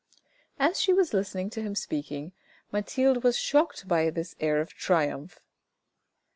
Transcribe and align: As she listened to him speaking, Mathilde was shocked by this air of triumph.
As 0.57 0.81
she 0.81 0.93
listened 0.93 1.51
to 1.51 1.61
him 1.61 1.75
speaking, 1.75 2.31
Mathilde 2.71 3.23
was 3.23 3.37
shocked 3.37 3.87
by 3.87 4.09
this 4.09 4.35
air 4.39 4.59
of 4.59 4.73
triumph. 4.73 5.39